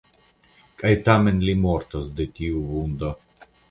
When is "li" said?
1.51-1.57